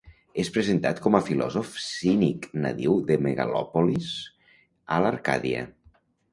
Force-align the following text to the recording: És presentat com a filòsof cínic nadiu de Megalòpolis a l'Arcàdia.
És 0.43 0.47
presentat 0.53 1.01
com 1.03 1.17
a 1.19 1.21
filòsof 1.27 1.75
cínic 1.89 2.49
nadiu 2.65 2.97
de 3.11 3.19
Megalòpolis 3.27 4.11
a 4.97 5.01
l'Arcàdia. 5.07 5.65